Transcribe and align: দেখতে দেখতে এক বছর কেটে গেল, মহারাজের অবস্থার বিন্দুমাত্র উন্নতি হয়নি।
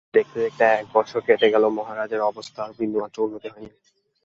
দেখতে 0.13 0.37
দেখতে 0.39 0.63
এক 0.71 0.85
বছর 0.93 1.19
কেটে 1.27 1.47
গেল, 1.53 1.63
মহারাজের 1.69 2.21
অবস্থার 2.21 2.69
বিন্দুমাত্র 2.79 3.17
উন্নতি 3.23 3.47
হয়নি। 3.49 3.69